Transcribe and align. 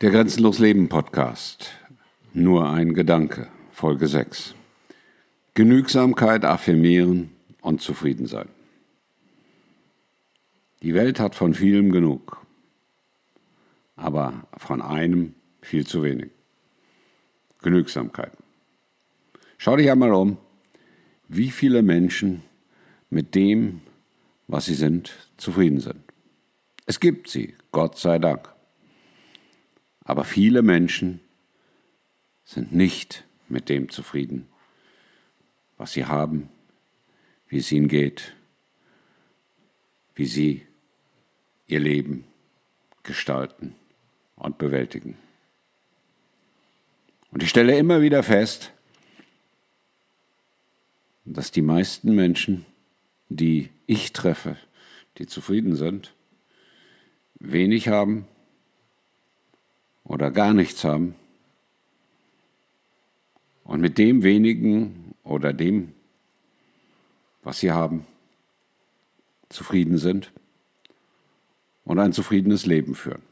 Der 0.00 0.10
Grenzenlos 0.10 0.58
Leben 0.58 0.88
Podcast. 0.88 1.70
Nur 2.32 2.68
ein 2.68 2.94
Gedanke. 2.94 3.46
Folge 3.70 4.08
6. 4.08 4.56
Genügsamkeit 5.54 6.44
affirmieren 6.44 7.30
und 7.62 7.80
zufrieden 7.80 8.26
sein. 8.26 8.48
Die 10.82 10.94
Welt 10.94 11.20
hat 11.20 11.36
von 11.36 11.54
vielem 11.54 11.92
genug, 11.92 12.44
aber 13.94 14.48
von 14.56 14.82
einem 14.82 15.36
viel 15.62 15.86
zu 15.86 16.02
wenig. 16.02 16.32
Genügsamkeit. 17.62 18.32
Schau 19.58 19.76
dich 19.76 19.88
einmal 19.92 20.12
um, 20.12 20.38
wie 21.28 21.52
viele 21.52 21.82
Menschen 21.82 22.42
mit 23.10 23.36
dem, 23.36 23.80
was 24.48 24.64
sie 24.64 24.74
sind, 24.74 25.12
zufrieden 25.36 25.78
sind. 25.78 26.00
Es 26.84 26.98
gibt 26.98 27.30
sie, 27.30 27.54
Gott 27.70 27.96
sei 27.96 28.18
Dank. 28.18 28.53
Aber 30.04 30.24
viele 30.24 30.62
Menschen 30.62 31.20
sind 32.44 32.72
nicht 32.72 33.24
mit 33.48 33.68
dem 33.68 33.88
zufrieden, 33.88 34.46
was 35.78 35.92
sie 35.92 36.04
haben, 36.04 36.50
wie 37.48 37.58
es 37.58 37.72
ihnen 37.72 37.88
geht, 37.88 38.34
wie 40.14 40.26
sie 40.26 40.66
ihr 41.66 41.80
Leben 41.80 42.24
gestalten 43.02 43.74
und 44.36 44.58
bewältigen. 44.58 45.16
Und 47.30 47.42
ich 47.42 47.48
stelle 47.48 47.76
immer 47.76 48.00
wieder 48.02 48.22
fest, 48.22 48.72
dass 51.24 51.50
die 51.50 51.62
meisten 51.62 52.14
Menschen, 52.14 52.66
die 53.28 53.70
ich 53.86 54.12
treffe, 54.12 54.56
die 55.18 55.26
zufrieden 55.26 55.74
sind, 55.74 56.14
wenig 57.40 57.88
haben 57.88 58.28
oder 60.04 60.30
gar 60.30 60.52
nichts 60.52 60.84
haben 60.84 61.14
und 63.64 63.80
mit 63.80 63.98
dem 63.98 64.22
wenigen 64.22 65.14
oder 65.24 65.52
dem, 65.52 65.92
was 67.42 67.60
sie 67.60 67.72
haben, 67.72 68.06
zufrieden 69.48 69.98
sind 69.98 70.30
und 71.84 71.98
ein 71.98 72.12
zufriedenes 72.12 72.66
Leben 72.66 72.94
führen. 72.94 73.22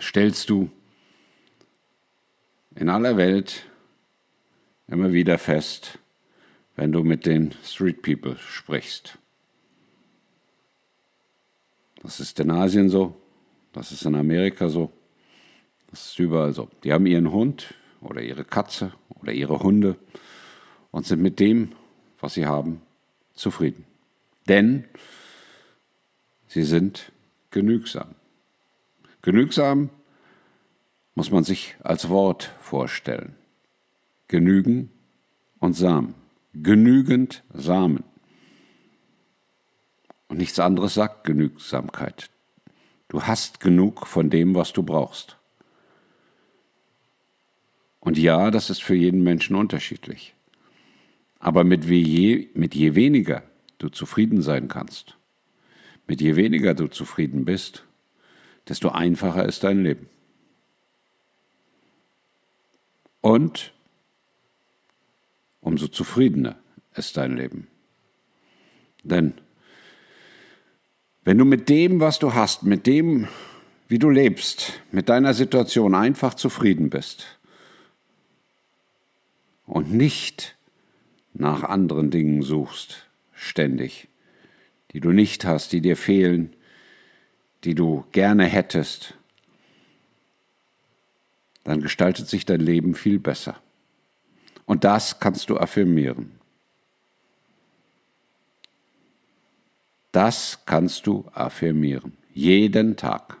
Stellst 0.00 0.50
du 0.50 0.70
in 2.74 2.88
aller 2.88 3.16
Welt 3.16 3.66
immer 4.86 5.12
wieder 5.12 5.38
fest, 5.38 5.98
wenn 6.76 6.92
du 6.92 7.02
mit 7.02 7.26
den 7.26 7.54
Street 7.64 8.02
People 8.02 8.36
sprichst. 8.38 9.18
Das 12.02 12.20
ist 12.20 12.40
in 12.40 12.50
Asien 12.50 12.88
so, 12.88 13.14
das 13.72 13.92
ist 13.92 14.04
in 14.04 14.14
Amerika 14.14 14.68
so, 14.68 14.90
das 15.90 16.10
ist 16.10 16.18
überall 16.18 16.52
so. 16.52 16.68
Die 16.84 16.92
haben 16.92 17.06
ihren 17.06 17.32
Hund 17.32 17.74
oder 18.00 18.22
ihre 18.22 18.44
Katze 18.44 18.92
oder 19.20 19.32
ihre 19.32 19.60
Hunde 19.60 19.96
und 20.90 21.06
sind 21.06 21.20
mit 21.20 21.40
dem, 21.40 21.72
was 22.20 22.34
sie 22.34 22.46
haben, 22.46 22.82
zufrieden. 23.34 23.84
Denn 24.48 24.84
sie 26.46 26.62
sind 26.62 27.12
genügsam. 27.50 28.14
Genügsam 29.22 29.90
muss 31.14 31.30
man 31.30 31.44
sich 31.44 31.76
als 31.82 32.08
Wort 32.08 32.50
vorstellen. 32.60 33.34
Genügen 34.28 34.90
und 35.58 35.74
Samen. 35.74 36.14
Genügend 36.54 37.42
Samen. 37.52 38.04
Und 40.28 40.38
nichts 40.38 40.58
anderes 40.60 40.94
sagt 40.94 41.24
Genügsamkeit. 41.24 42.30
Du 43.08 43.24
hast 43.24 43.58
genug 43.58 44.06
von 44.06 44.30
dem, 44.30 44.54
was 44.54 44.72
du 44.72 44.84
brauchst. 44.84 45.39
Und 48.00 48.18
ja, 48.18 48.50
das 48.50 48.70
ist 48.70 48.82
für 48.82 48.94
jeden 48.94 49.22
Menschen 49.22 49.54
unterschiedlich. 49.54 50.34
Aber 51.38 51.64
mit 51.64 51.84
je, 51.84 52.48
mit 52.54 52.74
je 52.74 52.94
weniger 52.94 53.42
du 53.78 53.88
zufrieden 53.88 54.42
sein 54.42 54.68
kannst, 54.68 55.16
mit 56.06 56.20
je 56.20 56.36
weniger 56.36 56.74
du 56.74 56.88
zufrieden 56.88 57.44
bist, 57.44 57.84
desto 58.68 58.90
einfacher 58.90 59.46
ist 59.46 59.64
dein 59.64 59.82
Leben. 59.82 60.08
Und 63.20 63.72
umso 65.60 65.88
zufriedener 65.88 66.56
ist 66.94 67.16
dein 67.16 67.36
Leben. 67.36 67.68
Denn 69.02 69.34
wenn 71.24 71.38
du 71.38 71.44
mit 71.44 71.68
dem, 71.68 72.00
was 72.00 72.18
du 72.18 72.34
hast, 72.34 72.62
mit 72.62 72.86
dem, 72.86 73.28
wie 73.88 73.98
du 73.98 74.08
lebst, 74.08 74.80
mit 74.90 75.08
deiner 75.08 75.34
Situation 75.34 75.94
einfach 75.94 76.34
zufrieden 76.34 76.90
bist, 76.90 77.39
und 79.70 79.92
nicht 79.92 80.56
nach 81.32 81.62
anderen 81.62 82.10
Dingen 82.10 82.42
suchst, 82.42 83.08
ständig, 83.32 84.08
die 84.92 85.00
du 85.00 85.12
nicht 85.12 85.44
hast, 85.44 85.72
die 85.72 85.80
dir 85.80 85.96
fehlen, 85.96 86.54
die 87.62 87.74
du 87.74 88.04
gerne 88.10 88.46
hättest, 88.46 89.14
dann 91.62 91.80
gestaltet 91.80 92.28
sich 92.28 92.44
dein 92.44 92.60
Leben 92.60 92.94
viel 92.94 93.20
besser. 93.20 93.60
Und 94.66 94.82
das 94.84 95.20
kannst 95.20 95.50
du 95.50 95.56
affirmieren. 95.56 96.32
Das 100.10 100.64
kannst 100.66 101.06
du 101.06 101.26
affirmieren. 101.32 102.16
Jeden 102.34 102.96
Tag. 102.96 103.40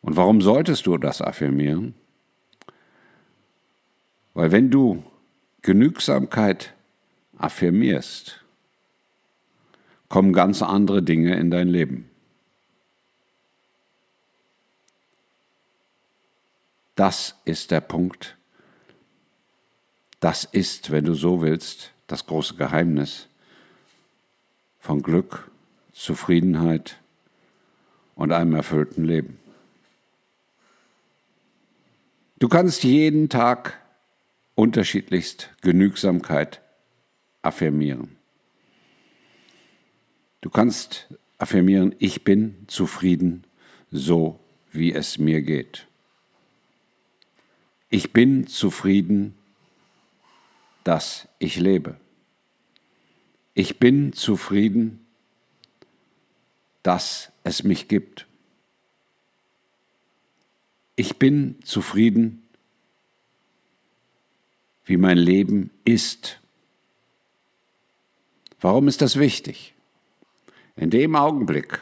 Und 0.00 0.16
warum 0.16 0.40
solltest 0.42 0.86
du 0.86 0.96
das 0.96 1.20
affirmieren? 1.20 1.94
Weil 4.38 4.52
wenn 4.52 4.70
du 4.70 5.02
Genügsamkeit 5.62 6.72
affirmierst, 7.38 8.44
kommen 10.08 10.32
ganz 10.32 10.62
andere 10.62 11.02
Dinge 11.02 11.34
in 11.34 11.50
dein 11.50 11.66
Leben. 11.66 12.08
Das 16.94 17.34
ist 17.46 17.72
der 17.72 17.80
Punkt. 17.80 18.36
Das 20.20 20.44
ist, 20.44 20.92
wenn 20.92 21.04
du 21.04 21.14
so 21.14 21.42
willst, 21.42 21.90
das 22.06 22.24
große 22.24 22.54
Geheimnis 22.54 23.26
von 24.78 25.02
Glück, 25.02 25.50
Zufriedenheit 25.92 27.00
und 28.14 28.30
einem 28.30 28.54
erfüllten 28.54 29.02
Leben. 29.02 29.40
Du 32.38 32.48
kannst 32.48 32.84
jeden 32.84 33.28
Tag 33.28 33.80
unterschiedlichst 34.58 35.50
Genügsamkeit 35.60 36.60
affirmieren. 37.42 38.16
Du 40.40 40.50
kannst 40.50 41.06
affirmieren, 41.38 41.94
ich 42.00 42.24
bin 42.24 42.64
zufrieden, 42.66 43.44
so 43.92 44.40
wie 44.72 44.92
es 44.92 45.16
mir 45.16 45.42
geht. 45.42 45.86
Ich 47.88 48.12
bin 48.12 48.48
zufrieden, 48.48 49.36
dass 50.82 51.28
ich 51.38 51.60
lebe. 51.60 51.96
Ich 53.54 53.78
bin 53.78 54.12
zufrieden, 54.12 55.06
dass 56.82 57.30
es 57.44 57.62
mich 57.62 57.86
gibt. 57.86 58.26
Ich 60.96 61.16
bin 61.16 61.62
zufrieden, 61.62 62.42
wie 64.88 64.96
mein 64.96 65.18
Leben 65.18 65.70
ist. 65.84 66.40
Warum 68.58 68.88
ist 68.88 69.02
das 69.02 69.18
wichtig? 69.18 69.74
In 70.76 70.88
dem 70.88 71.14
Augenblick, 71.14 71.80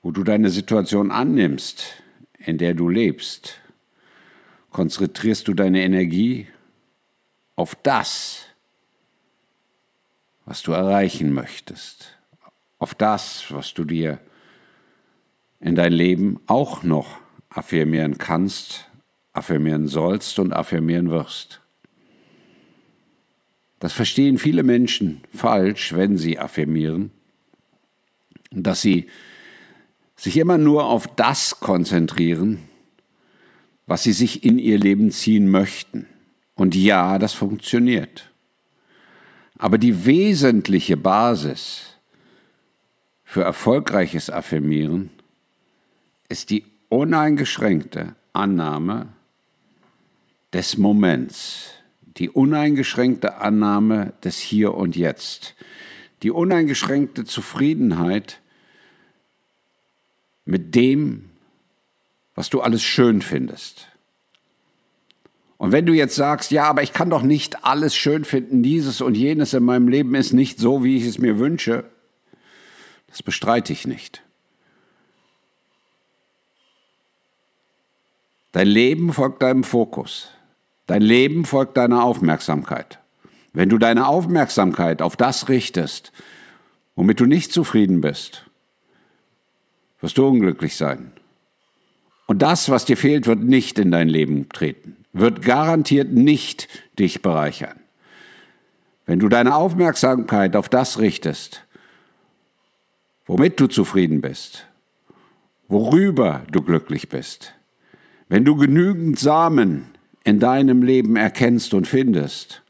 wo 0.00 0.12
du 0.12 0.22
deine 0.22 0.50
Situation 0.50 1.10
annimmst, 1.10 2.02
in 2.38 2.56
der 2.56 2.74
du 2.74 2.88
lebst, 2.88 3.58
konzentrierst 4.70 5.48
du 5.48 5.54
deine 5.54 5.82
Energie 5.82 6.46
auf 7.56 7.74
das, 7.74 8.46
was 10.44 10.62
du 10.62 10.70
erreichen 10.70 11.32
möchtest, 11.32 12.16
auf 12.78 12.94
das, 12.94 13.50
was 13.50 13.74
du 13.74 13.84
dir 13.84 14.20
in 15.58 15.74
dein 15.74 15.92
Leben 15.92 16.38
auch 16.46 16.84
noch 16.84 17.18
affirmieren 17.50 18.18
kannst, 18.18 18.87
affirmieren 19.38 19.88
sollst 19.88 20.38
und 20.38 20.52
affirmieren 20.52 21.10
wirst. 21.10 21.60
Das 23.80 23.92
verstehen 23.92 24.38
viele 24.38 24.62
Menschen 24.62 25.22
falsch, 25.34 25.94
wenn 25.94 26.18
sie 26.18 26.38
affirmieren, 26.38 27.10
dass 28.50 28.82
sie 28.82 29.06
sich 30.16 30.36
immer 30.36 30.58
nur 30.58 30.84
auf 30.84 31.06
das 31.14 31.60
konzentrieren, 31.60 32.58
was 33.86 34.02
sie 34.02 34.12
sich 34.12 34.44
in 34.44 34.58
ihr 34.58 34.78
Leben 34.78 35.10
ziehen 35.12 35.48
möchten. 35.48 36.06
Und 36.54 36.74
ja, 36.74 37.18
das 37.18 37.34
funktioniert. 37.34 38.30
Aber 39.56 39.78
die 39.78 40.06
wesentliche 40.06 40.96
Basis 40.96 41.96
für 43.24 43.42
erfolgreiches 43.42 44.28
Affirmieren 44.28 45.10
ist 46.28 46.50
die 46.50 46.64
uneingeschränkte 46.88 48.16
Annahme 48.32 49.08
des 50.52 50.78
Moments, 50.78 51.70
die 52.16 52.30
uneingeschränkte 52.30 53.38
Annahme 53.38 54.14
des 54.24 54.38
Hier 54.38 54.74
und 54.74 54.96
Jetzt, 54.96 55.54
die 56.22 56.30
uneingeschränkte 56.30 57.24
Zufriedenheit 57.24 58.40
mit 60.44 60.74
dem, 60.74 61.30
was 62.34 62.50
du 62.50 62.60
alles 62.60 62.82
schön 62.82 63.22
findest. 63.22 63.88
Und 65.58 65.72
wenn 65.72 65.86
du 65.86 65.92
jetzt 65.92 66.14
sagst, 66.14 66.52
ja, 66.52 66.64
aber 66.64 66.82
ich 66.82 66.92
kann 66.92 67.10
doch 67.10 67.22
nicht 67.22 67.64
alles 67.64 67.94
schön 67.94 68.24
finden, 68.24 68.62
dieses 68.62 69.00
und 69.00 69.16
jenes 69.16 69.54
in 69.54 69.64
meinem 69.64 69.88
Leben 69.88 70.14
ist 70.14 70.32
nicht 70.32 70.58
so, 70.58 70.84
wie 70.84 70.96
ich 70.96 71.04
es 71.04 71.18
mir 71.18 71.38
wünsche, 71.38 71.84
das 73.08 73.22
bestreite 73.22 73.72
ich 73.72 73.86
nicht. 73.86 74.22
Dein 78.52 78.68
Leben 78.68 79.12
folgt 79.12 79.42
deinem 79.42 79.64
Fokus. 79.64 80.30
Dein 80.88 81.02
Leben 81.02 81.44
folgt 81.44 81.76
deiner 81.76 82.02
Aufmerksamkeit. 82.02 82.98
Wenn 83.52 83.68
du 83.68 83.76
deine 83.76 84.06
Aufmerksamkeit 84.08 85.02
auf 85.02 85.16
das 85.16 85.50
richtest, 85.50 86.12
womit 86.96 87.20
du 87.20 87.26
nicht 87.26 87.52
zufrieden 87.52 88.00
bist, 88.00 88.46
wirst 90.00 90.16
du 90.16 90.26
unglücklich 90.26 90.76
sein. 90.76 91.12
Und 92.26 92.40
das, 92.40 92.70
was 92.70 92.86
dir 92.86 92.96
fehlt, 92.96 93.26
wird 93.26 93.40
nicht 93.40 93.78
in 93.78 93.90
dein 93.90 94.08
Leben 94.08 94.48
treten, 94.48 94.96
wird 95.12 95.42
garantiert 95.42 96.10
nicht 96.10 96.68
dich 96.98 97.20
bereichern. 97.20 97.78
Wenn 99.04 99.18
du 99.18 99.28
deine 99.28 99.56
Aufmerksamkeit 99.56 100.56
auf 100.56 100.70
das 100.70 100.98
richtest, 100.98 101.66
womit 103.26 103.60
du 103.60 103.66
zufrieden 103.66 104.22
bist, 104.22 104.66
worüber 105.68 106.44
du 106.50 106.62
glücklich 106.62 107.10
bist, 107.10 107.52
wenn 108.30 108.46
du 108.46 108.56
genügend 108.56 109.18
Samen 109.18 109.97
in 110.28 110.38
deinem 110.38 110.82
Leben 110.82 111.16
erkennst 111.16 111.72
und 111.74 111.86
findest, 111.86 112.62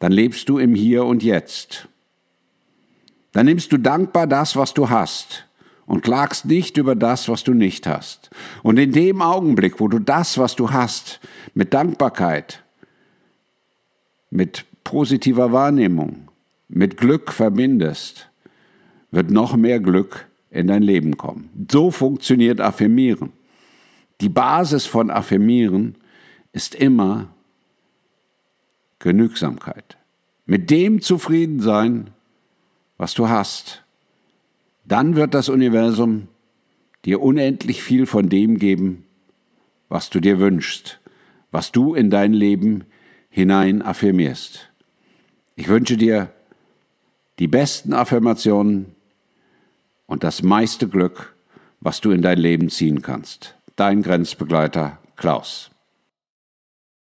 dann 0.00 0.12
lebst 0.12 0.48
du 0.48 0.58
im 0.58 0.74
Hier 0.74 1.04
und 1.04 1.22
Jetzt. 1.22 1.88
Dann 3.32 3.46
nimmst 3.46 3.72
du 3.72 3.78
dankbar 3.78 4.26
das, 4.26 4.56
was 4.56 4.74
du 4.74 4.90
hast 4.90 5.46
und 5.86 6.02
klagst 6.02 6.44
nicht 6.44 6.76
über 6.76 6.94
das, 6.94 7.28
was 7.28 7.44
du 7.44 7.54
nicht 7.54 7.86
hast. 7.86 8.30
Und 8.62 8.78
in 8.78 8.92
dem 8.92 9.22
Augenblick, 9.22 9.80
wo 9.80 9.88
du 9.88 9.98
das, 9.98 10.38
was 10.38 10.56
du 10.56 10.70
hast, 10.70 11.20
mit 11.54 11.72
Dankbarkeit, 11.72 12.62
mit 14.30 14.64
positiver 14.82 15.52
Wahrnehmung, 15.52 16.28
mit 16.68 16.96
Glück 16.96 17.32
verbindest, 17.32 18.28
wird 19.10 19.30
noch 19.30 19.56
mehr 19.56 19.80
Glück 19.80 20.26
in 20.50 20.66
dein 20.66 20.82
Leben 20.82 21.16
kommen. 21.16 21.48
So 21.70 21.90
funktioniert 21.90 22.60
Affirmieren. 22.60 23.37
Die 24.20 24.28
Basis 24.28 24.86
von 24.86 25.10
Affirmieren 25.10 25.96
ist 26.52 26.74
immer 26.74 27.28
Genügsamkeit. 28.98 29.96
Mit 30.44 30.70
dem 30.70 31.00
zufrieden 31.00 31.60
sein, 31.60 32.10
was 32.96 33.14
du 33.14 33.28
hast. 33.28 33.84
Dann 34.84 35.14
wird 35.14 35.34
das 35.34 35.48
Universum 35.48 36.28
dir 37.04 37.20
unendlich 37.22 37.82
viel 37.82 38.06
von 38.06 38.28
dem 38.28 38.58
geben, 38.58 39.04
was 39.88 40.10
du 40.10 40.20
dir 40.20 40.40
wünschst, 40.40 41.00
was 41.50 41.70
du 41.70 41.94
in 41.94 42.10
dein 42.10 42.32
Leben 42.32 42.84
hinein 43.30 43.82
affirmierst. 43.82 44.70
Ich 45.54 45.68
wünsche 45.68 45.96
dir 45.96 46.32
die 47.38 47.46
besten 47.46 47.92
Affirmationen 47.92 48.94
und 50.06 50.24
das 50.24 50.42
meiste 50.42 50.88
Glück, 50.88 51.36
was 51.80 52.00
du 52.00 52.10
in 52.10 52.22
dein 52.22 52.38
Leben 52.38 52.68
ziehen 52.68 53.02
kannst. 53.02 53.57
Dein 53.78 54.02
Grenzbegleiter 54.02 54.98
Klaus. 55.14 55.70